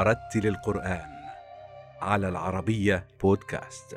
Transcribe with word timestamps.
ورتل 0.00 0.46
القرآن 0.46 1.10
على 2.00 2.28
العربية 2.28 3.06
بودكاست. 3.22 3.96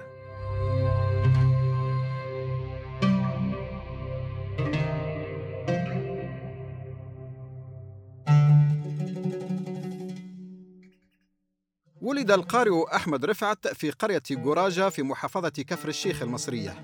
ولد 12.01 12.31
القارئ 12.31 12.95
أحمد 12.95 13.25
رفعت 13.25 13.67
في 13.67 13.91
قرية 13.91 14.21
جراجة 14.31 14.89
في 14.89 15.03
محافظة 15.03 15.49
كفر 15.49 15.89
الشيخ 15.89 16.21
المصرية 16.21 16.75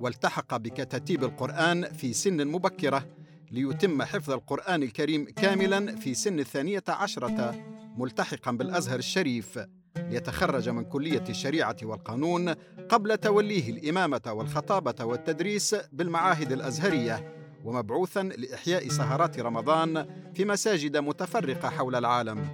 والتحق 0.00 0.56
بكتاتيب 0.56 1.24
القرآن 1.24 1.84
في 1.84 2.12
سن 2.12 2.46
مبكرة 2.46 3.06
ليتم 3.50 4.02
حفظ 4.02 4.30
القرآن 4.30 4.82
الكريم 4.82 5.24
كاملا 5.24 5.96
في 5.96 6.14
سن 6.14 6.38
الثانية 6.38 6.84
عشرة 6.88 7.71
ملتحقا 7.96 8.52
بالأزهر 8.52 8.98
الشريف 8.98 9.58
ليتخرج 9.96 10.68
من 10.68 10.84
كلية 10.84 11.24
الشريعة 11.28 11.76
والقانون 11.82 12.48
قبل 12.88 13.16
توليه 13.16 13.70
الإمامة 13.70 14.22
والخطابة 14.26 15.04
والتدريس 15.04 15.74
بالمعاهد 15.92 16.52
الأزهرية 16.52 17.34
ومبعوثا 17.64 18.22
لإحياء 18.22 18.88
سهرات 18.88 19.40
رمضان 19.40 20.06
في 20.34 20.44
مساجد 20.44 20.96
متفرقة 20.96 21.70
حول 21.70 21.94
العالم. 21.94 22.48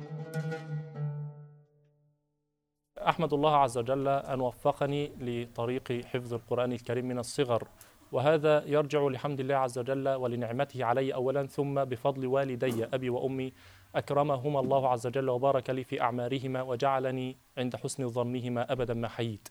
أحمد 2.99 3.33
الله 3.33 3.57
عز 3.57 3.79
وجل 3.79 4.09
أن 4.09 4.41
وفقني 4.41 5.13
لطريق 5.21 5.93
حفظ 5.93 6.35
القرآن 6.35 6.73
الكريم 6.73 7.09
من 7.09 7.19
الصغر 7.19 7.69
وهذا 8.13 8.65
يرجع 8.67 9.09
لحمد 9.09 9.41
الله 9.41 9.55
عز 9.55 9.79
وجل 9.79 10.09
ولنعمته 10.09 10.85
علي 10.85 11.15
أولا 11.15 11.47
ثم 11.47 11.85
بفضل 11.85 12.27
والدي 12.27 12.85
أبي 12.85 13.11
وأمي 13.11 13.53
أكرمهما 13.95 14.61
الله 14.61 14.89
عز 14.89 15.07
وجل 15.07 15.29
وبارك 15.29 15.71
لي 15.71 15.85
في 15.85 16.01
أعمارهما 16.01 16.63
وجعلني 16.63 17.37
عند 17.59 17.77
حسن 17.77 18.09
ظنهما 18.09 18.73
أبدا 18.73 18.95
ما 18.95 19.09
حييت. 19.09 19.49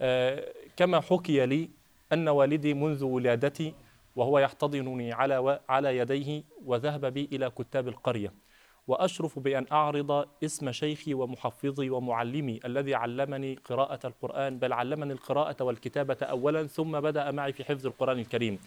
آه، 0.00 0.52
كما 0.76 1.00
حكي 1.00 1.46
لي 1.46 1.70
أن 2.12 2.28
والدي 2.28 2.74
منذ 2.74 3.04
ولادتي 3.04 3.74
وهو 4.16 4.38
يحتضنني 4.38 5.12
على 5.12 5.60
على 5.68 5.98
يديه 5.98 6.42
وذهب 6.64 7.06
بي 7.06 7.28
إلى 7.32 7.50
كتاب 7.50 7.88
القرية. 7.88 8.32
وأشرف 8.86 9.38
بأن 9.38 9.66
أعرض 9.72 10.28
اسم 10.44 10.72
شيخي 10.72 11.14
ومحفظي 11.14 11.90
ومعلمي 11.90 12.60
الذي 12.64 12.94
علمني 12.94 13.54
قراءة 13.64 14.06
القرآن 14.06 14.58
بل 14.58 14.72
علمني 14.72 15.12
القراءة 15.12 15.64
والكتابة 15.64 16.16
أولا 16.22 16.66
ثم 16.66 17.00
بدأ 17.00 17.30
معي 17.30 17.52
في 17.52 17.64
حفظ 17.64 17.86
القرآن 17.86 18.18
الكريم. 18.18 18.58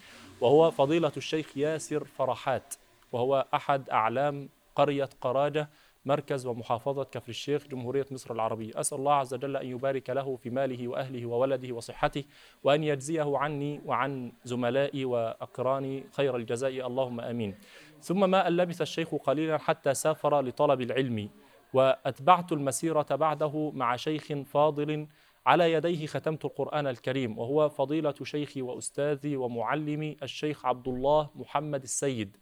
وهو 0.42 0.72
فضيلة 0.72 1.12
الشيخ 1.18 1.58
ياسر 1.58 2.04
فرحات 2.04 2.74
وهو 3.12 3.46
أحد 3.54 3.90
أعلام 3.90 4.50
قرية 4.76 5.10
قراجة 5.22 5.70
مركز 6.06 6.46
ومحافظة 6.46 7.04
كفر 7.04 7.30
الشيخ 7.30 7.68
جمهورية 7.68 8.06
مصر 8.12 8.34
العربية. 8.34 8.80
أسأل 8.80 8.98
الله 8.98 9.14
عز 9.14 9.34
وجل 9.34 9.58
أن 9.58 9.68
يبارك 9.68 10.10
له 10.10 10.36
في 10.36 10.50
ماله 10.50 10.88
وأهله 10.88 11.26
وولده 11.26 11.76
وصحته 11.76 12.24
وأن 12.64 12.84
يجزيه 12.84 13.38
عني 13.38 13.82
وعن 13.86 14.32
زملائي 14.44 15.06
وأقراني 15.06 16.04
خير 16.12 16.36
الجزاء. 16.36 16.88
اللهم 16.88 17.20
آمين. 17.20 17.56
ثم 18.02 18.30
ما 18.30 18.48
أن 18.48 18.58
لبث 18.58 18.82
الشيخ 18.82 19.16
قليلا 19.16 19.58
حتى 19.58 19.94
سافر 19.94 20.42
لطلب 20.42 20.82
العلم 20.82 21.30
وأتبعت 21.74 22.52
المسيرة 22.52 23.16
بعده 23.16 23.72
مع 23.74 23.96
شيخ 23.96 24.34
فاضل 24.34 25.08
على 25.46 25.74
يديه 25.74 26.08
ختمت 26.08 26.46
القرآن 26.46 26.88
الكريم 26.88 27.40
وهو 27.40 27.70
فضيلة 27.70 28.14
شيخي 28.24 28.62
وأستاذي 28.62 29.38
ومعلمي 29.38 30.18
الشيخ 30.24 30.66
عبد 30.66 30.88
الله 30.88 31.30
محمد 31.36 31.84
السيد. 31.84 32.38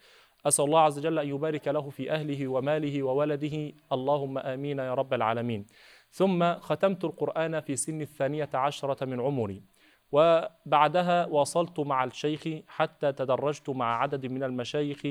أسأل 0.45 0.65
الله 0.65 0.79
عز 0.79 0.97
وجل 0.99 1.19
أن 1.19 1.27
يبارك 1.27 1.67
له 1.67 1.89
في 1.89 2.11
أهله 2.11 2.47
وماله 2.47 3.03
وولده. 3.03 3.73
اللهم 3.91 4.37
آمين 4.37 4.79
يا 4.79 4.93
رب 4.93 5.13
العالمين. 5.13 5.65
ثم 6.11 6.53
ختمت 6.53 7.03
القرآن 7.03 7.59
في 7.59 7.75
سن 7.75 8.01
الثانية 8.01 8.49
عشرة 8.53 9.05
من 9.05 9.21
عمري. 9.21 9.63
وبعدها 10.11 11.25
واصلت 11.25 11.79
مع 11.79 12.03
الشيخ 12.03 12.43
حتى 12.67 13.11
تدرجت 13.11 13.69
مع 13.69 14.01
عدد 14.01 14.25
من 14.25 14.43
المشايخ 14.43 15.01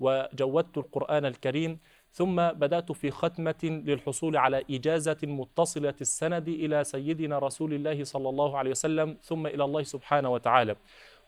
وجودت 0.00 0.78
القرآن 0.78 1.24
الكريم. 1.24 1.78
ثم 2.12 2.36
بدأت 2.36 2.92
في 2.92 3.10
ختمة 3.10 3.60
للحصول 3.62 4.36
على 4.36 4.64
إجازة 4.70 5.16
متصلة 5.22 5.94
السند 6.00 6.48
إلى 6.48 6.84
سيدنا 6.84 7.38
رسول 7.38 7.74
الله 7.74 8.04
صلى 8.04 8.28
الله 8.28 8.58
عليه 8.58 8.70
وسلم. 8.70 9.18
ثم 9.22 9.46
إلى 9.46 9.64
الله 9.64 9.82
سبحانه 9.82 10.30
وتعالى. 10.30 10.76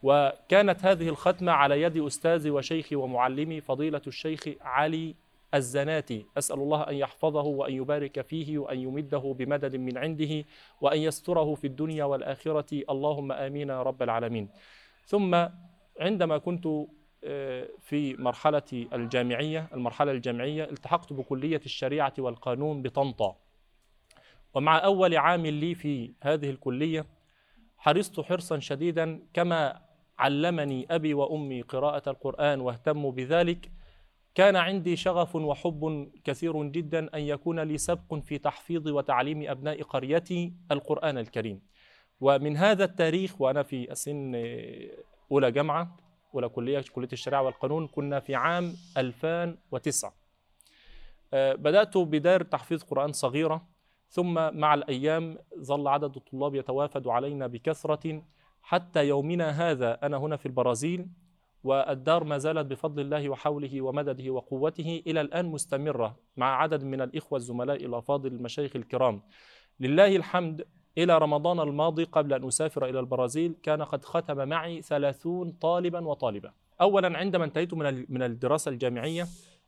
وكانت 0.03 0.85
هذه 0.85 1.09
الختمة 1.09 1.53
على 1.53 1.83
يد 1.83 1.97
أستاذي 1.97 2.51
وشيخي 2.51 2.97
ومعلمي 2.97 3.61
فضيلة 3.61 4.03
الشيخ 4.07 4.49
علي 4.61 5.15
الزناتي. 5.55 6.27
أسأل 6.39 6.57
الله 6.57 6.83
أن 6.83 6.95
يحفظه 6.95 7.43
وأن 7.43 7.73
يبارك 7.73 8.21
فيه 8.21 8.59
وأن 8.59 8.79
يمده 8.79 9.35
بمدد 9.39 9.77
من 9.77 9.99
عنده 9.99 10.45
وأن 10.81 10.99
يستره 10.99 11.55
في 11.55 11.67
الدنيا 11.67 12.05
والآخرة. 12.05 12.83
اللهم 12.91 13.33
آمين 13.33 13.69
يا 13.69 13.83
رب 13.83 14.03
العالمين. 14.03 14.49
ثم 15.07 15.47
عندما 16.01 16.39
كنت 16.39 16.67
آه، 17.25 17.69
في 17.81 18.17
مرحلة 18.17 18.87
الجامعية 18.93 19.69
المرحلة 19.75 20.13
الجامعية 20.13 20.65
التحقت 20.65 21.13
بكلية 21.13 21.61
الشريعة 21.65 22.15
والقانون 22.19 22.83
بطنطا. 22.83 23.37
ومع 24.55 24.84
أول 24.84 25.17
عام 25.17 25.47
لي 25.47 25.75
في 25.75 26.13
هذه 26.23 26.51
الكلية 26.51 27.07
حرصت 27.79 28.21
حرصا 28.21 28.59
شديدا 28.59 29.21
كما 29.34 29.81
علمني 30.19 30.87
أبي 30.91 31.15
وأمي 31.15 31.62
قراءة 31.62 32.11
القرآن 32.11 32.61
واهتموا 32.61 33.12
بذلك 33.12 33.71
كان 34.34 34.56
عندي 34.56 34.97
شغف 34.97 35.37
وحب 35.37 36.11
كثير 36.25 36.62
جدا 36.62 37.17
أن 37.17 37.21
يكون 37.21 37.61
لي 37.61 37.78
سبق 37.78 38.15
في 38.15 38.39
تحفيظ 38.39 38.89
وتعليم 38.89 39.51
أبناء 39.51 39.83
قريتي 39.83 40.53
القرآن 40.71 41.19
الكريم. 41.19 41.61
ومن 42.21 42.56
هذا 42.56 42.84
التاريخ 42.84 43.41
وأنا 43.41 43.62
في 43.62 43.89
سن 43.93 44.34
أولى 45.33 45.51
جامعة 45.51 45.97
أولى 46.34 46.49
كلية 46.49 46.84
كلية 46.93 47.09
الشريعة 47.12 47.43
والقانون 47.43 47.87
كنا 47.87 48.21
في 48.21 48.34
عام 48.34 48.75
2009 48.97 50.15
آه، 51.34 51.55
بدأت 51.55 51.99
بدار 51.99 52.43
تحفيظ 52.43 52.83
قرآن 52.83 53.12
صغيرة 53.12 53.67
ثم 54.09 54.56
مع 54.59 54.75
الأيام 54.75 55.39
ظل 55.59 55.89
عدد 55.89 56.17
الطلاب 56.17 56.55
يتوافد 56.55 57.09
علينا 57.09 57.47
بكثرة 57.47 58.22
حتى 58.62 59.09
يومنا 59.09 59.50
هذا 59.50 59.99
أنا 60.03 60.17
هنا 60.17 60.37
في 60.37 60.47
البرازيل 60.47 61.09
والدار 61.65 62.25
ما 62.25 62.39
زالت 62.39 62.67
بفضل 62.67 63.00
الله 63.03 63.28
وحوله 63.28 63.83
ومدده 63.83 64.31
وقوته 64.31 65.03
إلى 65.06 65.21
الآن 65.21 65.47
مستمرة 65.47 66.17
مع 66.37 66.62
عدد 66.62 66.84
من 66.84 67.01
الإخوة 67.01 67.37
الزملاء 67.37 67.84
الأفاضل 67.84 68.33
المشايخ 68.33 68.77
الكرام. 68.77 69.22
لله 69.81 70.17
الحمد 70.17 70.67
إلى 70.99 71.19
رمضان 71.19 71.61
الماضي 71.61 72.05
قبل 72.05 72.33
أن 72.33 72.47
أسافر 72.47 72.84
إلى 72.87 73.01
البرازيل 73.01 73.55
كان 73.62 73.83
قد 73.83 74.05
ختم 74.05 74.49
معي 74.49 74.83
ثلاثون 74.83 75.53
طالبا 75.53 76.06
وطالبة. 76.06 76.53
أولا 76.81 77.19
عندما 77.19 77.45
انتهيت 77.45 77.75
من 77.75 78.22
الدراسة 78.22 78.69
الجامعية 78.69 79.27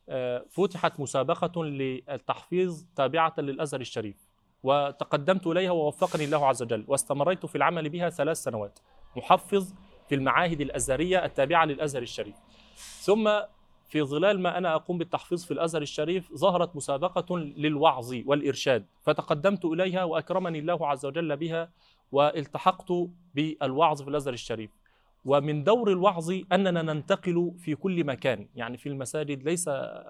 آه، 0.08 0.44
فتحت 0.50 1.00
مسابقة 1.00 1.64
للتحفيظ 1.64 2.84
تابعة 2.96 3.34
للأزهر 3.38 3.80
الشريف. 3.80 4.33
وتقدمت 4.64 5.46
إليها 5.46 5.70
ووفقني 5.70 6.24
الله 6.24 6.46
عز 6.46 6.62
وجل 6.62 6.84
واستمريت 6.88 7.46
في 7.46 7.56
العمل 7.56 7.88
بها 7.88 8.10
ثلاث 8.10 8.36
سنوات 8.36 8.78
محفظ 9.16 9.74
في 10.08 10.14
المعاهد 10.14 10.60
الأزهرية 10.60 11.24
التابعة 11.24 11.64
للأزهر 11.64 12.02
الشريف. 12.02 12.34
ثم 13.00 13.30
في 13.88 14.02
ظلال 14.02 14.40
ما 14.40 14.58
أنا 14.58 14.74
أقوم 14.74 14.98
بالتحفيظ 14.98 15.44
في 15.44 15.50
الأزهر 15.50 15.82
الشريف 15.82 16.32
ظهرت 16.34 16.76
مسابقة 16.76 17.38
للوعظ 17.38 18.14
والإرشاد 18.26 18.86
فتقدمت 19.02 19.64
إليها 19.64 20.04
وأكرمني 20.04 20.58
الله 20.58 20.88
عز 20.88 21.06
وجل 21.06 21.36
بها 21.36 21.70
والتحقت 22.12 22.92
بالوعظ 23.34 24.02
في 24.02 24.08
الأزهر 24.08 24.34
الشريف. 24.34 24.70
ومن 25.24 25.64
دور 25.64 25.90
الوعظ 25.90 26.32
أننا 26.52 26.82
ننتقل 26.82 27.52
في 27.58 27.74
كل 27.74 28.04
مكان. 28.04 28.48
يعني 28.54 28.76
في 28.76 28.88
المساجد 28.88 29.42
ليس 29.42 29.68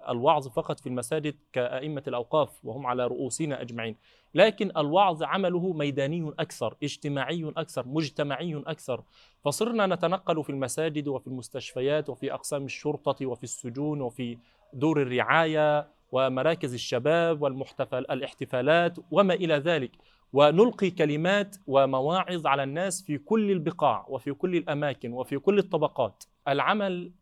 الوعظ 0.09 0.49
فقط 0.49 0.81
في 0.81 0.87
المساجد 0.89 1.35
كأئمة 1.53 2.03
الأوقاف 2.09 2.65
وهم 2.65 2.87
على 2.87 3.07
رؤوسنا 3.07 3.61
أجمعين 3.61 3.97
لكن 4.35 4.71
الوعظ 4.77 5.23
عمله 5.23 5.73
ميداني 5.73 6.33
أكثر 6.39 6.77
اجتماعي 6.83 7.53
أكثر 7.57 7.89
مجتمعي 7.89 8.63
أكثر. 8.67 9.03
فصرنا 9.45 9.87
نتنقل 9.87 10.45
في 10.45 10.51
المساجد 10.51 11.09
وفي 11.09 11.27
المستشفيات 11.27 12.09
وفي 12.11 12.35
أقسام 12.35 12.65
الشرطة 12.65 13.27
وفي 13.27 13.45
السجون 13.45 14.01
وفي 14.01 14.39
دور 14.73 15.03
الرعاية 15.03 15.89
ومراكز 16.13 16.75
الشباب 16.75 17.43
والمحتفل 17.43 17.99
الاحتفالات 17.99 18.99
وما 19.11 19.35
إلى 19.35 19.55
ذلك. 19.55 19.91
ونلقي 20.35 20.91
كلمات 20.91 21.57
ومواعظ 21.67 22.47
على 22.47 22.63
الناس 22.63 23.03
في 23.03 23.19
كل 23.19 23.51
البقاع 23.51 24.07
وفي 24.09 24.33
كل 24.33 24.57
الأماكن 24.57 25.13
وفي 25.13 25.39
كل 25.39 25.59
الطبقات. 25.59 26.25
العمل 26.49 27.13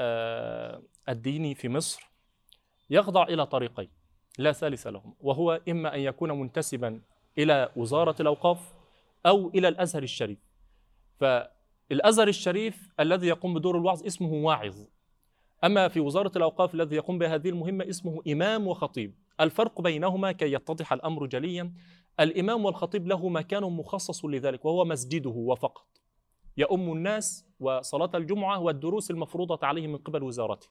آه، 0.00 0.82
الديني 1.08 1.54
في 1.54 1.68
مصر 1.68 2.10
يخضع 2.90 3.22
إلى 3.22 3.46
طريقين 3.46 3.88
لا 4.38 4.52
ثالث 4.52 4.86
لهم 4.86 5.14
وهو 5.20 5.60
إما 5.68 5.94
أن 5.94 6.00
يكون 6.00 6.32
منتسبا 6.40 7.00
إلى 7.38 7.72
وزارة 7.76 8.16
الأوقاف 8.20 8.72
أو 9.26 9.48
إلى 9.48 9.68
الأزهر 9.68 10.02
الشريف. 10.02 10.38
فالأزهر 11.20 12.28
الشريف 12.28 12.88
الذي 13.00 13.26
يقوم 13.26 13.54
بدور 13.54 13.76
الوعظ 13.76 14.06
اسمه 14.06 14.32
واعظ. 14.32 14.76
أما 15.64 15.88
في 15.88 16.00
وزارة 16.00 16.32
الأوقاف 16.36 16.74
الذي 16.74 16.96
يقوم 16.96 17.18
بهذه 17.18 17.48
المهمة 17.48 17.88
اسمه 17.88 18.22
إمام 18.28 18.66
وخطيب. 18.66 19.14
الفرق 19.40 19.80
بينهما 19.80 20.32
كي 20.32 20.52
يتضح 20.52 20.92
الأمر 20.92 21.26
جليا 21.26 21.72
الإمام 22.20 22.64
والخطيب 22.64 23.06
له 23.06 23.28
مكان 23.28 23.62
مخصص 23.62 24.24
لذلك 24.24 24.64
وهو 24.64 24.84
مسجده 24.84 25.30
وفقط. 25.30 25.86
يؤم 26.56 26.92
الناس 26.92 27.46
وصلاة 27.60 28.10
الجمعة 28.14 28.60
والدروس 28.60 29.10
المفروضة 29.10 29.66
عليه 29.66 29.86
من 29.86 29.96
قبل 29.96 30.22
وزارته. 30.22 30.68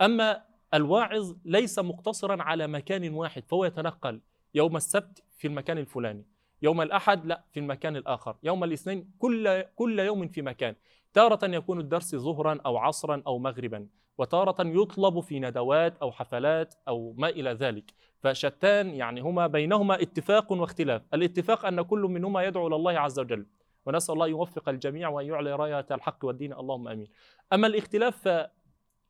أما 0.00 0.42
الواعظ 0.74 1.34
ليس 1.44 1.78
مقتصرا 1.78 2.42
على 2.42 2.66
مكان 2.66 3.14
واحد 3.14 3.44
فهو 3.44 3.64
يتنقل 3.64 4.20
يوم 4.54 4.76
السبت 4.76 5.22
في 5.36 5.46
المكان 5.46 5.78
الفلاني 5.78 6.26
يوم 6.62 6.80
الأحد 6.80 7.26
لا 7.26 7.44
في 7.52 7.60
المكان 7.60 7.96
الآخر 7.96 8.36
يوم 8.42 8.64
الاثنين 8.64 9.10
كل, 9.18 9.62
كل 9.62 9.98
يوم 9.98 10.28
في 10.28 10.42
مكان. 10.42 10.74
تارة 11.16 11.46
يكون 11.54 11.80
الدرس 11.80 12.16
ظهرا 12.16 12.58
أو 12.66 12.76
عصرا 12.76 13.22
أو 13.26 13.38
مغربا 13.38 13.86
وتارة 14.18 14.56
يطلب 14.60 15.20
في 15.20 15.40
ندوات 15.40 15.98
أو 15.98 16.12
حفلات 16.12 16.74
أو 16.88 17.14
ما 17.18 17.28
إلى 17.28 17.50
ذلك. 17.50 17.84
فشتان 18.20 18.94
يعني 18.94 19.20
هما 19.20 19.46
بينهما 19.46 20.02
اتفاق 20.02 20.52
واختلاف. 20.52 21.02
الاتفاق 21.14 21.66
أن 21.66 21.82
كل 21.82 22.00
منهما 22.00 22.42
يدعو 22.42 22.66
إلى 22.66 22.76
الله 22.76 22.92
عز 22.98 23.18
وجل 23.18 23.46
ونسأل 23.86 24.14
الله 24.14 24.26
يوفق 24.26 24.68
الجميع 24.68 25.08
وأن 25.08 25.26
يعلي 25.26 25.52
راية 25.52 25.86
الحق 25.90 26.24
والدين. 26.24 26.52
اللهم 26.52 26.88
آمين. 26.88 27.08
أما 27.52 27.66
الاختلاف 27.66 28.28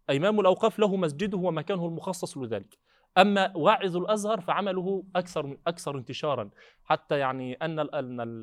فإمام 0.08 0.40
الأوقاف 0.40 0.78
له 0.78 0.96
مسجده 0.96 1.38
ومكانه 1.38 1.86
المخصص 1.86 2.38
لذلك. 2.38 2.78
أما 3.18 3.56
واعظ 3.56 3.96
الأزهر 3.96 4.40
فعمله 4.40 5.04
أكثر 5.16 5.56
أكثر 5.66 5.96
انتشارا. 5.96 6.50
حتى 6.84 7.18
يعني 7.18 7.54
أن 7.54 7.88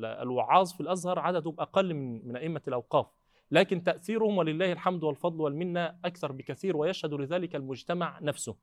الوعاظ 0.04 0.72
في 0.72 0.80
الأزهر 0.80 1.18
عددهم 1.18 1.54
أقل 1.58 1.94
من 1.94 2.28
من 2.28 2.36
أئمة 2.36 2.62
الأوقاف. 2.68 3.06
لكن 3.50 3.82
تأثيرهم 3.82 4.38
ولله 4.38 4.72
الحمد 4.72 5.04
والفضل 5.04 5.40
والمنة 5.40 5.94
أكثر 6.04 6.32
بكثير 6.32 6.76
ويشهد 6.76 7.14
لذلك 7.14 7.56
المجتمع 7.56 8.18
نفسه. 8.22 8.56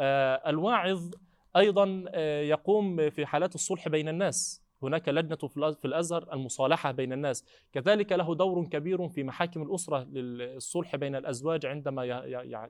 آه، 0.00 0.50
الواعظ 0.50 1.10
أيضا 1.56 2.04
آه، 2.08 2.42
يقوم 2.42 3.10
في 3.10 3.26
حالات 3.26 3.54
الصلح 3.54 3.88
بين 3.88 4.08
الناس. 4.08 4.62
هناك 4.82 5.08
لجنة 5.08 5.36
في 5.72 5.84
الأزهر 5.84 6.32
المصالحة 6.32 6.92
بين 6.92 7.12
الناس. 7.12 7.44
كذلك 7.72 8.12
له 8.12 8.34
دور 8.34 8.64
كبير 8.64 9.08
في 9.08 9.22
محاكم 9.22 9.62
الأسرة 9.62 10.04
للصلح 10.04 10.96
بين 10.96 11.16
الأزواج 11.16 11.66
عندما 11.66 12.04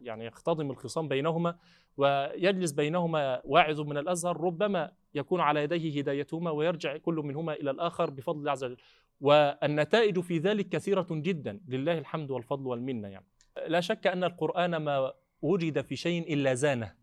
يعني 0.03 0.27
يختضم 0.27 0.71
الخصام 0.71 1.09
بينهما 1.09 1.57
ويجلس 1.97 2.73
بينهما 2.73 3.41
واعظ 3.45 3.81
من 3.81 3.99
الأزهر 3.99 4.41
ربما 4.41 4.93
يكون 5.15 5.41
على 5.41 5.63
يديه 5.63 6.01
هدايتهما 6.01 6.51
ويرجع 6.51 6.97
كل 6.97 7.15
منهما 7.15 7.53
إلى 7.53 7.71
الآخر 7.71 8.11
بفضل 8.11 8.39
الله 8.39 8.51
عز 8.51 8.65
وجل. 8.65 8.77
والنتائج 9.23 10.21
في 10.21 10.39
ذلك 10.39 10.69
كثيرة 10.69 11.07
جدا. 11.11 11.61
لله 11.69 11.99
الحمد 11.99 12.31
والفضل 12.31 12.67
والمنة 12.67 13.09
يعني. 13.09 13.27
لا 13.67 13.81
شك 13.81 14.07
أن 14.07 14.25
القرآن 14.25 14.77
ما 14.77 15.13
وجد 15.43 15.81
في 15.81 15.97
شيء 15.97 16.35
إلا 16.35 16.55
زانه 16.55 16.95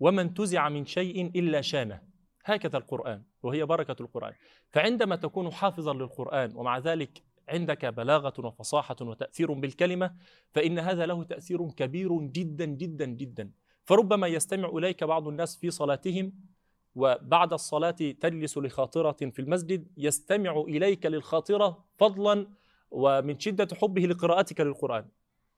وما 0.00 0.22
انتزع 0.22 0.68
من 0.68 0.86
شيء 0.86 1.26
إلا 1.26 1.60
شانه. 1.60 2.02
هكذا 2.44 2.78
القرآن 2.78 3.22
وهي 3.42 3.66
بركة 3.66 4.02
القرآن. 4.02 4.32
فعندما 4.70 5.16
تكون 5.16 5.52
حافظا 5.52 5.94
للقرآن 5.94 6.56
ومع 6.56 6.78
ذلك 6.78 7.22
عندك 7.48 7.86
بلاغة 7.86 8.46
وفصاحة 8.46 8.96
وتأثير 9.00 9.52
بالكلمة 9.52 10.14
فإن 10.50 10.78
هذا 10.78 11.06
له 11.06 11.24
تأثير 11.24 11.70
كبير 11.70 12.18
جدا 12.20 12.64
جدا 12.64 13.04
جدا. 13.06 13.50
فربما 13.84 14.26
يستمع 14.26 14.68
إليك 14.68 15.04
بعض 15.04 15.28
الناس 15.28 15.56
في 15.56 15.70
صلاتهم 15.70 16.32
وبعد 16.94 17.52
الصلاة 17.52 17.90
تجلس 17.90 18.58
لخاطرة 18.58 19.12
في 19.12 19.38
المسجد 19.38 19.86
يستمع 19.96 20.60
إليك 20.60 21.06
للخاطرة 21.06 21.84
فضلا 21.96 22.46
ومن 22.90 23.38
شدة 23.38 23.68
حبه 23.76 24.02
لقراءتك 24.06 24.60
للقرآن. 24.60 25.04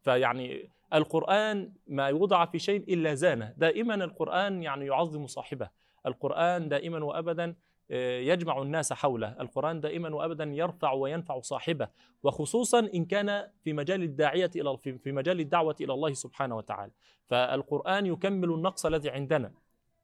فيعني 0.03 0.71
القرآن 0.95 1.73
ما 1.87 2.09
يوضع 2.09 2.47
في 2.47 2.59
شيء 2.59 2.95
إلا 2.95 3.15
زانه. 3.15 3.55
دائما 3.57 3.95
القرآن 3.95 4.63
يعني 4.63 4.87
يعظم 4.87 5.27
صاحبه. 5.27 5.69
القرآن 6.07 6.69
دائما 6.69 7.05
وأبدا 7.05 7.55
آه، 7.91 8.21
يجمع 8.21 8.63
الناس 8.63 8.93
حوله. 8.93 9.37
القرآن 9.41 9.81
دائما 9.81 10.15
وأبدا 10.15 10.45
يرفع 10.45 10.93
وينفع 10.93 11.41
صاحبه. 11.41 11.89
وخصوصا 12.23 12.79
إن 12.95 13.05
كان 13.05 13.49
في 13.65 13.73
مجال 13.73 14.03
الداعية 14.03 14.51
إلى 14.57 14.79
في 14.99 15.13
مجال 15.13 15.41
الدعوة 15.41 15.77
إلى 15.81 15.93
الله 15.93 16.13
سبحانه 16.13 16.57
وتعالى. 16.57 16.93
فالقرآن 17.27 18.07
يكمل 18.07 18.51
النقص 18.51 18.87
الذي 18.87 19.11
عندنا. 19.11 19.53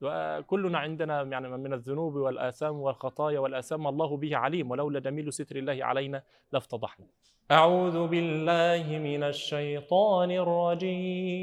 وكلنا 0.02 0.79
عندنا 0.79 1.23
يعني 1.23 1.49
من 1.49 1.73
الذنوب 1.73 2.14
والآثام 2.14 2.81
والخطايا 2.81 3.38
والآثام 3.38 3.87
الله 3.87 4.17
به 4.17 4.37
عليم 4.37 4.70
ولولا 4.70 5.00
جميل 5.00 5.32
ستر 5.32 5.56
الله 5.56 5.85
علينا 5.85 6.23
لافتضحنا. 6.52 7.06
أعوذ 7.50 8.06
بالله 8.06 8.99
من 8.99 9.23
الشيطان 9.23 10.31
الرجيم. 10.31 11.41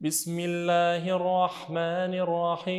بسم 0.00 0.40
الله 0.40 1.16
الرحمن 1.16 2.14
الرحيم. 2.24 2.74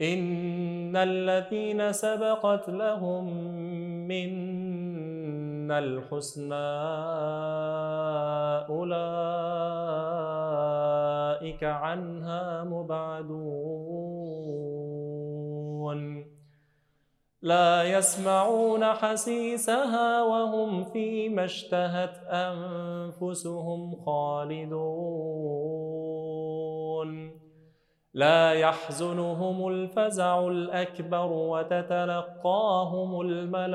إن 0.00 0.96
الذين 0.96 1.92
سبقت 1.92 2.68
لهم 2.68 3.24
منا 4.08 5.15
الحسنى 5.72 6.54
أولئك 8.68 9.16
عنها 11.64 12.64
مبعدون. 12.64 13.96
لا 17.42 17.82
يسمعون 17.82 18.84
حسيسها 18.84 20.22
وهم 20.22 20.84
فيما 20.84 21.44
اشتهت 21.44 22.18
أنفسهم 22.28 23.96
خالدون. 24.04 24.86
لا 28.16 28.52
يحزنهم 28.52 29.68
الفزع 29.68 30.48
الأكبر 30.48 31.32
وتتلقاهم 31.32 33.20
الملائكة. 33.20 33.66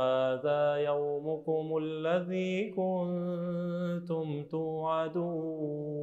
هذا 0.00 0.76
يومكم 0.76 1.76
الذي 1.82 2.70
كنتم 2.70 4.44
توعدون. 4.50 5.95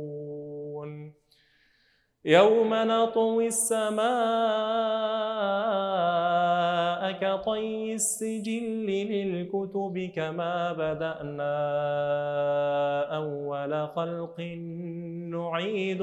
يوم 2.26 2.74
نطوي 2.74 3.48
السماء 3.48 4.04
كطي 7.12 7.94
السجل 7.94 8.86
للكتب 8.88 10.12
كما 10.16 10.74
بدأنا 10.74 11.56
أول 13.16 13.88
خلق 13.88 14.40
نعيد 15.32 16.02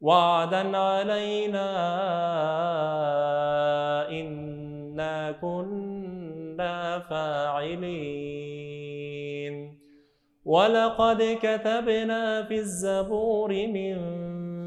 وعدا 0.00 0.76
علينا 0.76 1.68
إنا 4.10 5.32
كنا 5.32 6.98
فاعلين 6.98 8.36
ولقد 10.44 11.38
كتبنا 11.42 12.42
في 12.42 12.54
الزبور 12.54 13.48
من 13.48 14.26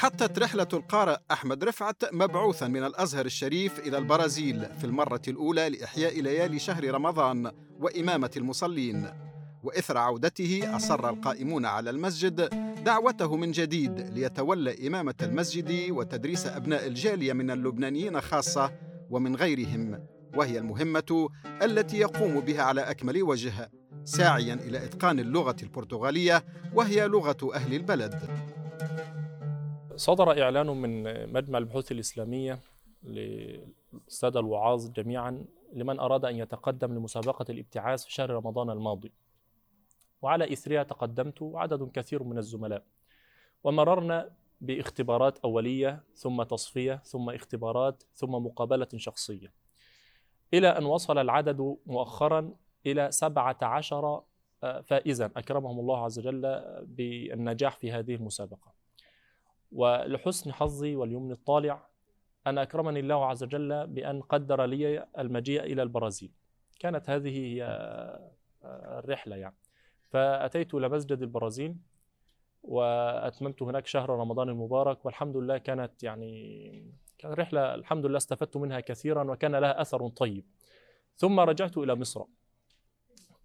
حطت 0.00 0.38
رحلة 0.38 0.68
القارئ 0.72 1.16
أحمد 1.30 1.64
رفعت 1.64 2.14
مبعوثا 2.14 2.68
من 2.68 2.84
الأزهر 2.84 3.26
الشريف 3.26 3.78
إلى 3.78 3.98
البرازيل 3.98 4.66
في 4.78 4.84
المرة 4.84 5.22
الأولى 5.28 5.68
لإحياء 5.68 6.20
ليالي 6.20 6.58
شهر 6.58 6.94
رمضان 6.94 7.52
وإمامة 7.80 8.30
المصلين. 8.36 9.06
وإثر 9.62 9.98
عودته 9.98 10.76
أصر 10.76 11.10
القائمون 11.10 11.66
على 11.66 11.90
المسجد 11.90 12.48
دعوته 12.84 13.36
من 13.36 13.50
جديد 13.50 14.00
ليتولى 14.00 14.88
إمامة 14.88 15.14
المسجد 15.22 15.90
وتدريس 15.90 16.46
أبناء 16.46 16.86
الجالية 16.86 17.32
من 17.32 17.50
اللبنانيين 17.50 18.20
خاصة 18.20 18.72
ومن 19.10 19.36
غيرهم. 19.36 20.06
وهي 20.36 20.58
المهمة 20.58 21.28
التي 21.62 21.98
يقوم 21.98 22.40
بها 22.40 22.62
على 22.62 22.80
أكمل 22.80 23.22
وجه 23.22 23.70
ساعيا 24.04 24.54
إلى 24.54 24.84
إتقان 24.84 25.18
اللغة 25.18 25.56
البرتغالية 25.62 26.44
وهي 26.74 27.08
لغة 27.08 27.54
أهل 27.54 27.74
البلد. 27.74 28.20
صدر 29.96 30.42
إعلان 30.42 30.66
من 30.66 31.02
مجمع 31.32 31.58
البحوث 31.58 31.92
الإسلامية 31.92 32.58
للسادة 33.02 34.40
الوعاظ 34.40 34.90
جميعا 34.90 35.44
لمن 35.72 36.00
أراد 36.00 36.24
أن 36.24 36.36
يتقدم 36.36 36.94
لمسابقة 36.94 37.44
الابتعاث 37.50 38.04
في 38.04 38.12
شهر 38.12 38.30
رمضان 38.30 38.70
الماضي. 38.70 39.12
وعلى 40.22 40.52
إثرها 40.52 40.82
تقدمت 40.82 41.38
عدد 41.42 41.90
كثير 41.94 42.22
من 42.22 42.38
الزملاء. 42.38 42.82
ومررنا 43.64 44.30
باختبارات 44.60 45.38
أولية 45.38 46.02
ثم 46.14 46.42
تصفية 46.42 47.02
ثم 47.04 47.30
اختبارات 47.30 48.02
ثم 48.14 48.30
مقابلة 48.30 48.88
شخصية. 48.96 49.52
إلى 50.54 50.68
أن 50.68 50.84
وصل 50.84 51.18
العدد 51.18 51.76
مؤخرا 51.86 52.54
إلى 52.86 53.10
سبعة 53.10 53.58
عشر 53.62 54.22
آه، 54.62 54.80
فائزا. 54.80 55.30
أكرمهم 55.36 55.80
الله 55.80 56.04
عز 56.04 56.18
وجل 56.18 56.62
بالنجاح 56.86 57.76
في 57.76 57.92
هذه 57.92 58.14
المسابقة. 58.14 58.79
ولحسن 59.72 60.52
حظي 60.52 60.96
واليمن 60.96 61.32
الطالع 61.32 61.86
أن 62.46 62.58
أكرمني 62.58 63.00
الله 63.00 63.26
عز 63.26 63.42
وجل 63.42 63.86
بأن 63.86 64.22
قدر 64.22 64.64
لي 64.64 65.06
المجيء 65.18 65.62
إلى 65.62 65.82
البرازيل. 65.82 66.32
كانت 66.80 67.10
هذه 67.10 67.38
هي 67.38 67.64
آه، 67.64 68.98
الرحلة 68.98 69.36
يعني. 69.36 69.56
فأتيت 70.08 70.74
إلى 70.74 70.88
مسجد 70.88 71.22
البرازيل 71.22 71.76
وأتممت 72.62 73.62
هناك 73.62 73.86
شهر 73.86 74.10
رمضان 74.10 74.48
المبارك 74.48 75.06
والحمد 75.06 75.36
لله 75.36 75.58
كانت 75.58 76.02
يعني 76.02 76.92
كانت 77.18 77.38
رحلة 77.38 77.74
الحمد 77.74 78.06
لله 78.06 78.16
استفدت 78.16 78.56
منها 78.56 78.80
كثيرا 78.80 79.30
وكان 79.30 79.56
لها 79.56 79.80
أثر 79.80 80.08
طيب. 80.08 80.44
ثم 81.16 81.40
رجعت 81.40 81.78
إلى 81.78 81.94
مصر. 81.94 82.24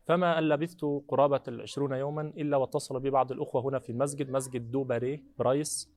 فما 0.06 0.40
أن 0.40 0.50
لبثت 0.50 0.82
قرابة 1.08 1.42
العشرون 1.48 1.92
يوما 1.92 2.22
إلا 2.22 2.58
واتصل 2.58 3.00
بي 3.00 3.10
بعض 3.10 3.32
الأخوة 3.32 3.62
هنا 3.62 3.80
في 3.80 3.92
المسجد 3.92 4.30
مسجد 4.30 4.72
دوباري 4.72 5.24
برايس. 5.38 5.95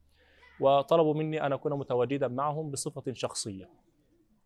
وطلبوا 0.60 1.14
مني 1.14 1.46
أن 1.46 1.52
أكون 1.52 1.72
متواجدا 1.72 2.28
معهم 2.28 2.70
بصفة 2.70 3.12
شخصية 3.12 3.68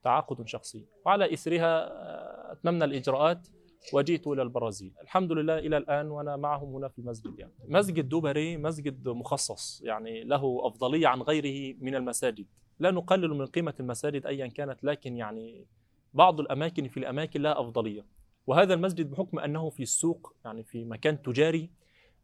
تعاقد 0.02 0.48
شخصي. 0.48 0.86
وعلى 1.06 1.34
إثرها 1.34 1.88
آه، 1.88 2.52
أتممنا 2.52 2.84
الإجراءات 2.84 3.48
وجئت 3.92 4.26
إلى 4.26 4.42
البرازيل. 4.42 4.92
الحمد 5.02 5.32
لله 5.32 5.58
إلى 5.58 5.76
الآن 5.76 6.10
وأنا 6.10 6.36
معهم 6.36 6.74
هنا 6.74 6.88
في 6.88 6.98
المسجد 6.98 7.38
يعني. 7.38 7.52
مسجد 7.68 8.08
دوباري 8.08 8.56
مسجد 8.56 9.08
مخصص 9.08 9.82
يعني 9.84 10.24
له 10.24 10.66
أفضلية 10.66 11.06
عن 11.06 11.22
غيره 11.22 11.76
من 11.80 11.94
المساجد. 11.94 12.46
لا 12.78 12.90
نقلل 12.90 13.30
من 13.30 13.46
قيمة 13.46 13.74
المساجد 13.80 14.26
أيا 14.26 14.46
كانت 14.46 14.84
لكن 14.84 15.16
يعني 15.16 15.66
بعض 16.14 16.40
الأماكن 16.40 16.88
في 16.88 16.96
الأماكن 16.96 17.42
لها 17.42 17.60
أفضلية. 17.60 18.06
وهذا 18.46 18.74
المسجد 18.74 19.10
بحكم 19.10 19.38
أنه 19.38 19.70
في 19.70 19.82
السوق 19.82 20.34
يعني 20.44 20.62
في 20.62 20.84
مكان 20.84 21.22
تجاري 21.22 21.70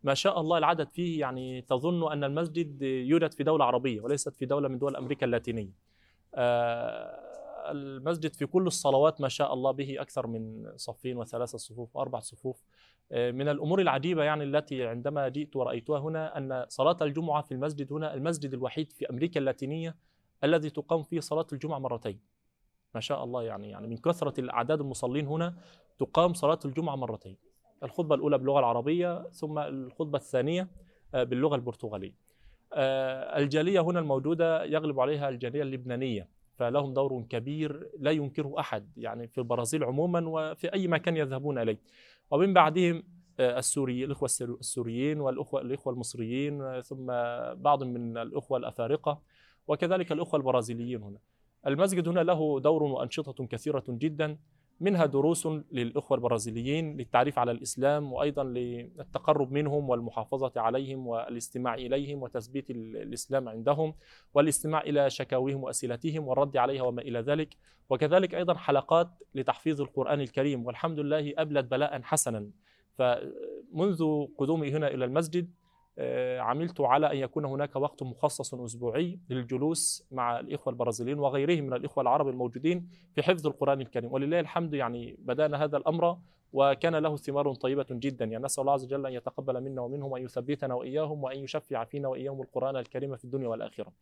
ما 0.02 0.14
شاء 0.14 0.40
الله 0.40 0.58
العدد 0.58 0.88
فيه 0.88 1.20
يعني 1.20 1.62
تظن 1.62 2.12
أن 2.12 2.24
المسجد 2.24 2.82
يوجد 2.82 3.32
في 3.32 3.44
دولة 3.44 3.64
عربية 3.64 4.00
وليست 4.00 4.36
في 4.36 4.46
دولة 4.46 4.68
من 4.68 4.78
دول 4.78 4.96
أمريكا 4.96 5.26
اللاتينية. 5.26 5.72
آه 6.34 7.28
المسجد 7.70 8.34
في 8.34 8.46
كل 8.46 8.66
الصلوات 8.66 9.20
ما 9.20 9.28
شاء 9.28 9.54
الله 9.54 9.70
به 9.70 10.00
أكثر 10.00 10.26
من 10.26 10.72
صفين 10.76 11.16
وثلاثة 11.16 11.58
صفوف 11.58 11.96
وأربع 11.96 12.20
صفوف. 12.20 12.62
آه 13.12 13.30
من 13.30 13.48
الأمور 13.48 13.80
العجيبة 13.80 14.24
يعني 14.24 14.44
التي 14.44 14.86
عندما 14.86 15.28
جئت 15.28 15.56
ورأيتها 15.56 15.98
هنا 15.98 16.38
أن 16.38 16.66
صلاة 16.68 16.96
الجمعة 17.02 17.42
في 17.42 17.52
المسجد 17.52 17.92
هنا 17.92 18.14
المسجد 18.14 18.54
الوحيد 18.54 18.92
في 18.92 19.10
أمريكا 19.10 19.40
اللاتينية 19.40 19.96
الذي 20.44 20.70
تقام 20.70 21.02
فيه 21.02 21.20
صلاة 21.20 21.46
الجمعة 21.52 21.78
مرتين. 21.78 22.20
ما 22.94 23.00
شاء 23.00 23.24
الله 23.24 23.42
يعني 23.42 23.70
يعني 23.70 23.86
من 23.86 23.96
كثرة 23.96 24.40
الأعداد 24.40 24.80
المصلين 24.80 25.26
هنا 25.26 25.56
تقام 25.98 26.34
صلاة 26.34 26.58
الجمعة 26.64 26.96
مرتين. 26.96 27.47
الخطبة 27.82 28.14
الأولى 28.14 28.38
باللغة 28.38 28.58
العربية 28.58 29.28
ثم 29.30 29.58
الخطبة 29.58 30.18
الثانية 30.18 30.68
آه، 31.14 31.24
باللغة 31.24 31.56
البرتغالية. 31.56 32.14
آه، 32.72 33.38
الجالية 33.38 33.80
هنا 33.80 34.00
الموجودة 34.00 34.64
يغلب 34.64 35.00
عليها 35.00 35.28
الجالية 35.28 35.62
اللبنانية 35.62 36.28
فلهم 36.56 36.94
دور 36.94 37.22
كبير 37.22 37.90
لا 37.98 38.10
ينكره 38.10 38.60
أحد 38.60 38.88
يعني 38.96 39.28
في 39.28 39.38
البرازيل 39.38 39.84
عموما 39.84 40.28
وفي 40.28 40.72
أي 40.72 40.88
مكان 40.88 41.16
يذهبون 41.16 41.58
إليه. 41.58 41.78
ومن 42.30 42.54
بعدهم 42.54 43.02
آه، 43.40 43.58
السوري 43.58 44.04
الإخوة 44.04 44.28
السوريين 44.42 45.20
والأخوة 45.20 45.60
الإخوة 45.60 45.92
المصريين 45.92 46.80
ثم 46.80 47.06
بعض 47.54 47.82
من 47.82 48.18
الأخوة 48.18 48.58
الأفارقة 48.58 49.20
وكذلك 49.68 50.12
الأخوة 50.12 50.40
البرازيليين 50.40 51.02
هنا. 51.02 51.18
المسجد 51.66 52.08
هنا 52.08 52.20
له 52.20 52.60
دور 52.60 52.82
وأنشطة 52.82 53.46
كثيرة 53.46 53.84
جدا. 53.88 54.38
منها 54.80 55.06
دروس 55.06 55.48
للإخوة 55.72 56.16
البرازيليين 56.18 56.96
للتعريف 56.96 57.38
على 57.38 57.50
الإسلام 57.50 58.12
وأيضا 58.12 58.44
للتقرب 58.44 59.52
منهم 59.52 59.88
والمحافظة 59.88 60.52
عليهم 60.56 61.06
والاستماع 61.06 61.74
إليهم 61.74 62.22
وتثبيت 62.22 62.70
الإسلام 62.70 63.48
عندهم 63.48 63.94
والاستماع 64.34 64.80
إلى 64.80 65.10
شكاويهم 65.10 65.62
وأسئلتهم 65.62 66.28
والرد 66.28 66.56
عليها 66.56 66.82
وما 66.82 67.02
إلى 67.02 67.20
ذلك. 67.20 67.56
وكذلك 67.90 68.34
أيضا 68.34 68.54
حلقات 68.54 69.08
لتحفيظ 69.34 69.80
القرآن 69.80 70.20
الكريم 70.20 70.66
والحمد 70.66 71.00
لله 71.00 71.32
أبلت 71.38 71.64
بلاء 71.64 72.02
حسنا. 72.02 72.50
فمنذ 72.98 74.26
قدومي 74.38 74.70
هنا 74.70 74.88
إلى 74.88 75.04
المسجد 75.04 75.50
عملت 76.38 76.80
على 76.80 77.12
أن 77.12 77.16
يكون 77.16 77.44
هناك 77.44 77.76
وقت 77.76 78.02
مخصص 78.02 78.54
أسبوعي 78.54 79.18
للجلوس 79.30 80.06
مع 80.10 80.40
الإخوة 80.40 80.72
البرازيليين 80.72 81.18
وغيرهم 81.18 81.64
من 81.64 81.72
الإخوة 81.72 82.02
العرب 82.02 82.28
الموجودين 82.28 82.88
في 83.14 83.22
حفظ 83.22 83.46
القرآن 83.46 83.80
الكريم. 83.80 84.12
ولله 84.12 84.40
الحمد 84.40 84.74
يعني 84.74 85.16
بدأنا 85.18 85.64
هذا 85.64 85.76
الأمر 85.76 86.18
وكان 86.52 86.96
له 86.96 87.16
ثمار 87.16 87.54
طيبة 87.54 87.86
جدا. 87.90 88.24
يعني 88.24 88.44
نسأل 88.44 88.60
الله 88.60 88.72
عز 88.72 88.84
وجل 88.84 89.06
أن 89.06 89.12
يتقبل 89.12 89.60
منا 89.60 89.82
ومنهم 89.82 90.12
وأن 90.12 90.22
يثبتنا 90.22 90.74
وإياهم 90.74 91.24
وأن 91.24 91.38
يشفع 91.38 91.84
فينا 91.84 92.08
وإياهم 92.08 92.42
القرآن 92.42 92.76
الكريم 92.76 93.16
في 93.16 93.24
الدنيا 93.24 93.48
والآخرة. 93.48 93.86
آه، 93.86 93.92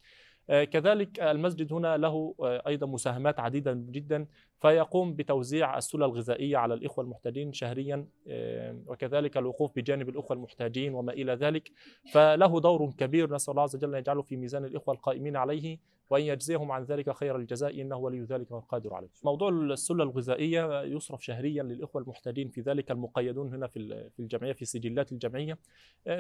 كذلك 0.49 1.21
المسجد 1.21 1.73
هنا 1.73 1.97
له 1.97 2.35
آه، 2.41 2.63
أيضا 2.67 2.87
مساهمات 2.87 3.41
عديدة 3.41 3.73
جدا 3.73 4.27
فيقوم 4.61 5.15
بتوزيع 5.15 5.79
السلة 5.79 6.07
الغذائية 6.07 6.57
على 6.57 6.75
الإخوة 6.75 7.05
المحتاجين 7.05 7.53
شهريا 7.53 8.07
آه، 8.29 8.79
وكذلك 8.87 9.37
الوقوف 9.37 9.77
بجانب 9.77 10.09
الإخوة 10.09 10.37
المحتاجين 10.37 10.95
وما 10.95 11.13
إلى 11.13 11.33
ذلك. 11.33 11.73
فله 12.13 12.61
دور 12.61 12.93
كبير 12.99 13.35
نسأل 13.35 13.51
الله 13.51 13.63
عز 13.63 13.77
وجل 13.77 13.95
أن 13.95 13.99
يجعله 13.99 14.23
في 14.23 14.37
ميزان 14.37 14.65
الإخوة 14.65 14.95
القائمين 14.95 15.37
عليه 15.37 15.79
وأن 16.11 16.23
يجزيهم 16.23 16.73
عن 16.73 16.85
ذلك 16.85 17.11
خير 17.11 17.37
الجزاء 17.37 17.81
إنه 17.81 17.97
ولي 17.97 18.23
ذلك 18.23 18.51
والقادر 18.51 18.95
عليه. 18.95 19.09
موضوع 19.25 19.49
السلة 19.49 20.05
الغذائية 20.05 20.83
يصرف 20.83 21.25
شهريا 21.25 21.63
للإخوة 21.63 22.03
المحتاجين 22.03 22.49
في 22.49 22.61
ذلك 22.61 22.91
المقيدون 22.91 23.55
هنا 23.55 23.67
في 23.67 24.11
الجمعية 24.19 24.53
في 24.53 24.65
سجلات 24.65 25.13
الجمعية. 25.13 25.59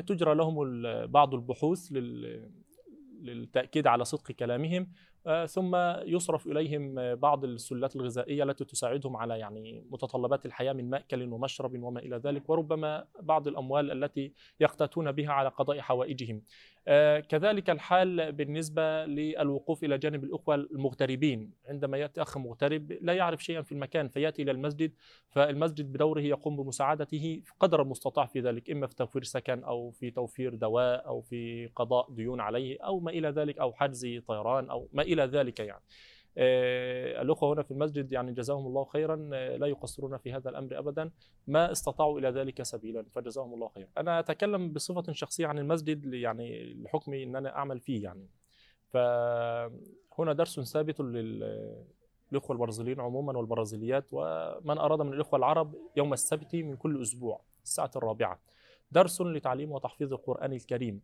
تجرى 0.06 0.35
لهم 0.35 0.56
بعض 1.06 1.35
البحوث 1.35 1.92
للتأكيد 3.21 3.87
على 3.87 4.05
صدق 4.05 4.33
كلامهم 4.33 4.87
آه، 5.27 5.47
ثم 5.47 5.77
يصرف 6.05 6.47
إليهم 6.47 7.15
بعض 7.15 7.45
السلات 7.45 7.97
الغذائية 7.97 8.45
التي 8.45 8.65
تساعدهم 8.65 9.17
على 9.17 9.39
يعني 9.39 9.85
متطلبات 9.91 10.47
الحياة 10.47 10.73
من 10.73 10.91
مأكل 10.91 11.33
ومشرب 11.33 11.83
وما 11.83 12.01
إلى 12.01 12.17
ذلك 12.17 12.51
وربما 12.51 13.07
بعض 13.21 13.49
الأموال 13.49 14.05
التي 14.05 14.33
يقتاتون 14.61 15.13
بها 15.13 15.33
على 15.33 15.49
قضاء 15.49 15.81
حوائجهم. 15.81 16.43
كذلك 17.28 17.71
الحال 17.71 18.33
بالنسبة 18.33 19.05
للوقوف 19.07 19.85
إلى 19.85 19.99
جانب 19.99 20.25
الأخوة 20.25 20.55
المغتربين. 20.55 21.52
عندما 21.69 21.99
يأتي 21.99 22.23
أخ 22.23 22.38
مغترب 22.38 22.93
لا 23.00 23.12
يعرف 23.12 23.45
شيئا 23.45 23.62
في 23.62 23.73
المكان 23.73 24.09
فيأتي 24.09 24.43
إلى 24.43 24.50
المسجد 24.50 24.93
فالمسجد 25.31 25.93
بدوره 25.93 26.21
يقوم 26.21 26.57
بمساعدته 26.57 27.43
قدر 27.61 27.83
المستطاع 27.83 28.26
في 28.26 28.40
ذلك 28.40 28.71
إما 28.71 28.87
في 28.87 28.95
توفير 28.95 29.23
سكن 29.25 29.64
أو 29.64 29.90
في 29.90 30.11
توفير 30.11 30.55
دواء 30.55 31.07
أو 31.07 31.21
في 31.21 31.71
قضاء 31.76 32.11
ديون 32.11 32.40
عليه 32.40 32.78
أو 32.85 33.00
ما 33.00 33.11
إلى 33.11 33.28
ذلك 33.28 33.59
أو 33.59 33.73
حجز 33.73 34.07
طيران 34.28 34.71
أو 34.71 34.88
ما 34.93 35.02
إلى 35.02 35.23
ذلك 35.23 35.61
يعني. 35.61 35.83
آه، 36.38 37.23
الأخوة 37.23 37.52
هنا 37.52 37.62
في 37.62 37.71
المسجد 37.71 38.12
يعني 38.12 38.33
جزاهم 38.33 38.66
الله 38.66 38.85
خيرا 38.85 39.31
آه، 39.33 39.57
لا 39.57 39.66
يقصرون 39.66 40.16
في 40.16 40.33
هذا 40.33 40.50
الأمر 40.50 40.78
أبدا 40.78 41.11
ما 41.47 41.73
استطاعوا 41.73 42.19
إلى 42.19 42.31
ذلك 42.31 42.62
سبيلا 42.62 43.05
فجزاهم 43.14 43.55
الله 43.55 43.69
خيرا. 43.69 43.88
أنا 43.99 44.19
أتكلم 44.19 44.73
بصفة 44.73 45.12
شخصية 45.12 45.47
عن 45.47 45.59
المسجد 45.59 46.14
يعني 46.14 46.75
لحكم 46.75 47.14
أن 47.14 47.37
أنا 47.37 47.57
أعمل 47.57 47.81
فيه 47.81 48.02
يعني. 48.02 48.28
فهنا 48.88 50.33
درس 50.33 50.61
ثابت 50.61 51.00
للإخوة 51.00 52.52
البرازيليين 52.57 53.00
عموما 53.00 53.38
والبرازيليات 53.38 54.09
ومن 54.12 54.78
أراد 54.78 55.00
من 55.00 55.12
الإخوة 55.12 55.38
العرب 55.38 55.75
يوم 55.97 56.12
السبت 56.12 56.55
من 56.55 56.76
كل 56.76 57.02
أسبوع 57.02 57.40
الساعة 57.64 57.90
الرابعة. 57.97 58.40
درس 58.93 59.21
لتعليم 59.21 59.73
وتحفيظ 59.73 60.12
القرآن 60.12 60.52
الكريم. 60.52 61.00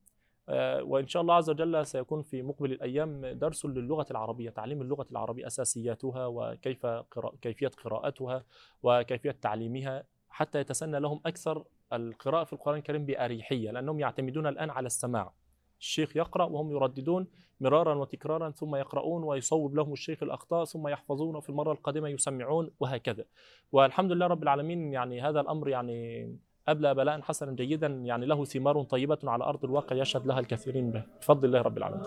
آه، 0.48 0.82
وإن 0.82 1.06
شاء 1.06 1.22
الله 1.22 1.34
عز 1.34 1.50
وجل 1.50 1.86
سيكون 1.86 2.22
في 2.22 2.42
مقبل 2.42 2.72
الأيام 2.72 3.26
درس 3.26 3.66
للغة 3.66 4.06
العربية 4.10 4.50
تعليم 4.50 4.82
اللغة 4.82 5.06
العربية 5.10 5.46
أساسياتها 5.46 6.26
وكيف 6.26 6.86
قراء 6.86 7.34
كيفية 7.42 7.68
قراءتها 7.84 8.44
وكيفية 8.82 9.30
تعليمها 9.30 10.04
حتى 10.30 10.60
يتسنى 10.60 11.00
لهم 11.00 11.20
أكثر 11.26 11.64
القراءة 11.92 12.44
في 12.44 12.52
القرآن 12.52 12.78
الكريم 12.78 13.06
بأريحية 13.06 13.70
لأنهم 13.70 14.00
يعتمدون 14.00 14.46
الآن 14.46 14.70
على 14.70 14.86
السماع. 14.86 15.32
الشيخ 15.80 16.16
يقرأ 16.16 16.44
وهم 16.44 16.70
يرددون 16.70 17.26
مرارا 17.60 17.94
وتكرارا 17.94 18.50
ثم 18.50 18.76
يقرؤون 18.76 19.24
ويصوب 19.24 19.74
لهم 19.74 19.92
الشيخ 19.92 20.22
الأخطاء 20.22 20.64
ثم 20.64 20.88
يحفظون 20.88 21.36
وفي 21.36 21.48
المرة 21.48 21.72
القادمة 21.72 22.08
يسمعون 22.08 22.70
وهكذا. 22.80 23.24
والحمد 23.72 24.12
لله 24.12 24.26
رب 24.26 24.42
العالمين 24.42 24.92
يعني 24.92 25.20
هذا 25.22 25.40
الأمر 25.40 25.68
يعني 25.68 26.26
أبلى 26.68 26.94
بلاء 26.94 27.20
حسنا 27.20 27.52
جيدا 27.52 27.86
يعني 27.86 28.26
له 28.26 28.44
ثمار 28.44 28.82
طيبة 28.82 29.18
على 29.24 29.44
أرض 29.44 29.64
الواقع 29.64 29.96
يشهد 29.96 30.26
لها 30.26 30.40
الكثيرين 30.40 30.90
به. 30.90 31.02
بفضل 31.20 31.44
الله 31.44 31.62
رب 31.62 31.78
العالمين. 31.78 32.02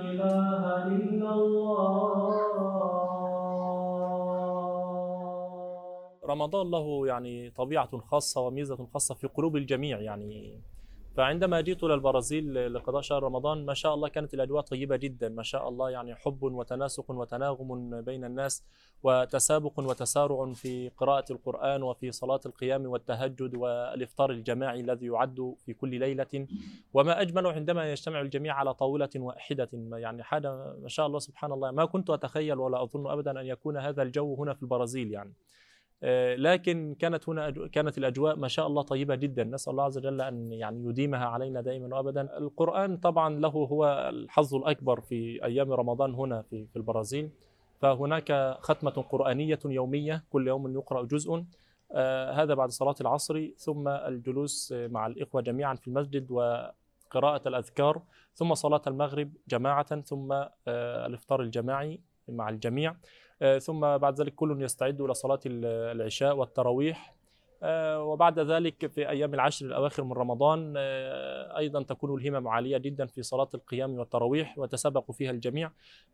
إله 0.00 0.86
إلا 0.86 1.34
الله 1.34 2.36
رمضان 6.24 6.70
له 6.70 7.06
يعني 7.06 7.50
طبيعة 7.50 7.98
خاصة 7.98 8.40
وميزة 8.40 8.86
خاصة 8.94 9.14
في 9.14 9.26
قلوب 9.26 9.56
الجميع 9.56 10.00
يعني 10.00 10.60
فعندما 11.16 11.60
جئت 11.60 11.84
إلى 11.84 11.94
البرازيل 11.94 12.74
لقضاء 12.74 13.02
شهر 13.02 13.22
رمضان 13.22 13.66
ما 13.66 13.74
شاء 13.74 13.94
الله 13.94 14.08
كانت 14.08 14.34
الأجواء 14.34 14.62
طيبة 14.62 14.96
جدا. 14.96 15.28
ما 15.28 15.42
شاء 15.42 15.68
الله 15.68 15.90
يعني 15.90 16.14
حب 16.14 16.42
وتناسق 16.42 17.10
وتناغم 17.10 18.00
بين 18.00 18.24
الناس 18.24 18.64
وتسابق 19.02 19.78
وتسارع 19.78 20.52
في 20.52 20.88
قراءة 20.88 21.32
القرآن 21.32 21.82
وفي 21.82 22.12
صلاة 22.12 22.40
القيام 22.46 22.86
والتهجد 22.86 23.54
والإفطار 23.54 24.30
الجماعي 24.30 24.80
الذي 24.80 25.06
يعد 25.06 25.54
في 25.66 25.74
كل 25.74 25.98
ليلة. 25.98 26.46
وما 26.94 27.20
أجمل 27.20 27.46
عندما 27.46 27.92
يجتمع 27.92 28.20
الجميع 28.20 28.54
على 28.54 28.74
طاولة 28.74 29.10
واحدة. 29.16 29.68
يعني 29.72 30.22
حاجة 30.22 30.76
ما 30.82 30.88
شاء 30.88 31.06
الله 31.06 31.18
سبحان 31.18 31.52
الله 31.52 31.70
ما 31.70 31.84
كنت 31.84 32.10
أتخيل 32.10 32.58
ولا 32.58 32.82
أظن 32.82 33.10
أبدا 33.10 33.40
أن 33.40 33.46
يكون 33.46 33.76
هذا 33.76 34.02
الجو 34.02 34.34
هنا 34.34 34.54
في 34.54 34.62
البرازيل 34.62 35.12
يعني. 35.12 35.32
لكن 36.36 36.96
كانت 36.98 37.28
هنا 37.28 37.50
كانت 37.50 37.98
الأجواء 37.98 38.36
ما 38.36 38.48
شاء 38.48 38.66
الله 38.66 38.82
طيبة 38.82 39.14
جدا. 39.14 39.44
نسأل 39.44 39.70
الله 39.70 39.84
عز 39.84 39.98
وجل 39.98 40.20
أن 40.20 40.52
يعني 40.52 40.84
يديمها 40.88 41.26
علينا 41.26 41.60
دائما 41.60 41.96
وابدا. 41.96 42.38
القرآن 42.38 42.96
طبعا 42.96 43.40
له 43.40 43.48
هو 43.48 44.08
الحظ 44.08 44.54
الأكبر 44.54 45.00
في 45.00 45.44
أيام 45.44 45.72
رمضان 45.72 46.14
هنا 46.14 46.42
في 46.42 46.66
في 46.66 46.76
البرازيل. 46.76 47.30
فهناك 47.80 48.56
ختمة 48.60 48.90
قرآنية 48.90 49.58
يومية 49.64 50.24
كل 50.30 50.48
يوم 50.48 50.74
يقرأ 50.74 51.02
جزء 51.02 51.44
آه، 51.92 52.32
هذا 52.32 52.54
بعد 52.54 52.70
صلاة 52.70 52.94
العصر 53.00 53.48
ثم 53.56 53.88
الجلوس 53.88 54.74
مع 54.76 55.06
الإخوة 55.06 55.42
جميعا 55.42 55.74
في 55.74 55.88
المسجد 55.88 56.30
وقراءة 56.30 57.48
الأذكار 57.48 58.02
ثم 58.34 58.54
صلاة 58.54 58.82
المغرب 58.86 59.32
جماعة 59.48 60.00
ثم 60.00 60.32
آه، 60.32 61.06
الإفطار 61.06 61.42
الجماعي 61.42 62.00
مع 62.28 62.48
الجميع. 62.48 62.90
آه، 62.90 62.96
ثم 63.58 63.80
بعد 63.80 64.20
ذلك 64.20 64.34
كل 64.34 64.62
يستعد 64.62 65.00
إلى 65.00 65.14
صلاة 65.14 65.40
ال- 65.46 65.64
العشاء 65.96 66.36
والتراويح. 66.36 67.16
آه، 67.62 68.02
وبعد 68.02 68.38
ذلك 68.38 68.86
في 68.86 69.08
أيام 69.08 69.34
العشر 69.34 69.66
الأواخر 69.66 70.04
من 70.04 70.12
رمضان 70.12 70.74
آه، 70.76 71.56
أيضا 71.58 71.82
تكون 71.82 72.20
الهمم 72.20 72.48
عالية 72.48 72.78
جدا 72.78 73.06
في 73.06 73.22
صلاة 73.22 73.48
القيام 73.54 73.98
والتراويح 73.98 74.58
وتسابق 74.58 75.10
فيها 75.10 75.30
الجميع. 75.30 75.70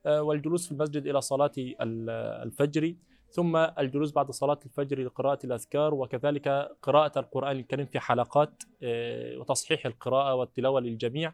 آه، 0.06 0.22
والجلوس 0.22 0.66
في 0.66 0.72
المسجد 0.72 1.06
إلى 1.06 1.20
صلاة 1.20 1.50
ال- 1.58 2.10
الفجر 2.46 2.94
ثم 3.30 3.56
الجلوس 3.56 4.12
بعد 4.12 4.30
صلاة 4.30 4.58
الفجر 4.66 4.98
لقراءة 5.04 5.38
الأذكار 5.46 5.94
وكذلك 5.94 6.48
قراءة 6.82 7.18
القرآن 7.18 7.56
الكريم 7.56 7.86
في 7.86 8.00
حلقات 8.00 8.62
آه، 8.82 9.38
وتصحيح 9.38 9.86
القراءة 9.86 10.34
والتلاوة 10.34 10.80
للجميع. 10.80 11.32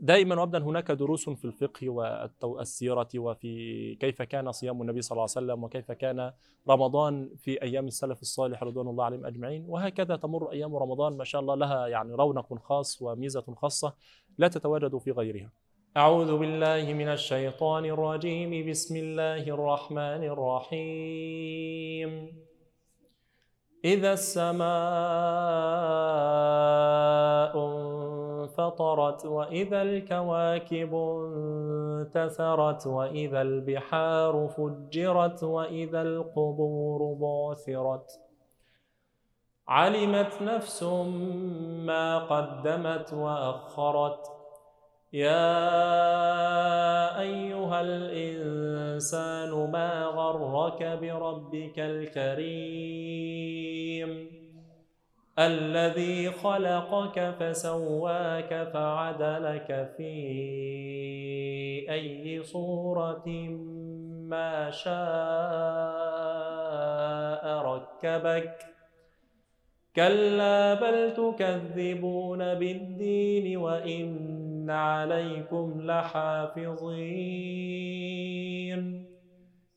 ودائما 0.00 0.40
وابدا 0.40 0.58
هناك 0.58 0.90
دروس 0.90 1.30
في 1.30 1.44
الفقه 1.44 1.88
والسيرة 2.42 3.08
وفي 3.16 3.94
كيف 3.94 4.22
كان 4.22 4.52
صيام 4.52 4.82
النبي 4.82 5.02
صلى 5.02 5.16
الله 5.16 5.22
عليه 5.22 5.30
وسلم 5.46 5.64
وكيف 5.64 5.92
كان 5.92 6.32
رمضان 6.70 7.30
في 7.36 7.62
أيام 7.62 7.86
السلف 7.86 8.22
الصالح 8.22 8.62
رضوان 8.62 8.88
الله 8.88 9.04
عليهم 9.04 9.26
أجمعين. 9.26 9.64
وهكذا 9.68 10.16
تمر 10.16 10.52
أيام 10.52 10.76
رمضان 10.76 11.16
ما 11.16 11.24
شاء 11.24 11.40
الله 11.40 11.54
لها 11.54 11.86
يعني 11.86 12.14
رونق 12.14 12.54
خاص 12.58 13.02
وميزة 13.02 13.54
خاصة 13.56 13.94
لا 14.38 14.48
تتواجد 14.48 14.98
في 14.98 15.10
غيرها. 15.10 15.52
أعوذ 15.96 16.38
بالله 16.38 16.92
من 16.92 17.08
الشيطان 17.08 17.84
الرجيم. 17.84 18.70
بسم 18.70 18.96
الله 18.96 19.42
الرحمن 19.48 20.24
الرحيم. 20.34 22.10
إذا 23.84 24.12
السماء 24.12 24.64
انفطرت 28.58 29.26
وإذا 29.26 29.82
الكواكب 29.82 30.94
انتثرت 30.94 32.86
وإذا 32.86 33.42
البحار 33.42 34.48
فجرت 34.48 35.44
وإذا 35.44 36.02
القبور 36.02 37.14
بعثرت. 37.14 38.20
علمت 39.68 40.42
نفس 40.42 40.82
ما 41.86 42.18
قدمت 42.18 43.12
وأخرت. 43.12 44.26
يا 45.12 45.50
أيها 47.20 47.80
الإنسان 47.80 49.70
ما 49.70 50.04
غرك 50.04 50.82
بربك 50.82 51.78
الكريم؟ 51.78 53.24
الذي 55.38 56.30
خلقك 56.30 57.34
فسواك 57.40 58.68
فعدلك 58.72 59.94
في 59.96 60.14
أي 61.90 62.42
صورة 62.42 63.28
ما 64.28 64.70
شاء 64.70 64.94
ركبك. 67.66 68.58
كلا 69.96 70.74
بل 70.74 71.14
تكذبون 71.14 72.54
بالدين 72.54 73.56
وإن 73.56 74.70
عليكم 74.70 75.80
لحافظين. 75.82 77.04